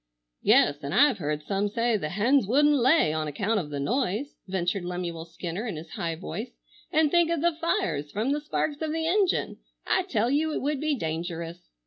"Yes, 0.41 0.83
an' 0.83 0.93
I've 0.93 1.19
heard 1.19 1.43
some 1.43 1.69
say 1.69 1.95
the 1.95 2.09
hens 2.09 2.47
wouldn't 2.47 2.73
lay, 2.73 3.13
on 3.13 3.27
account 3.27 3.59
of 3.59 3.69
the 3.69 3.79
noise," 3.79 4.33
ventured 4.47 4.83
Lemuel 4.83 5.25
Skinner 5.25 5.67
in 5.67 5.75
his 5.75 5.91
high 5.91 6.15
voice. 6.15 6.57
"And 6.91 7.11
think 7.11 7.29
of 7.29 7.41
the 7.41 7.53
fires 7.61 8.11
from 8.11 8.31
the 8.31 8.41
sparks 8.41 8.81
of 8.81 8.91
the 8.93 9.05
engine. 9.05 9.57
I 9.85 10.01
tell 10.01 10.31
you 10.31 10.51
it 10.53 10.61
would 10.63 10.81
be 10.81 10.95
dangerous." 10.95 11.69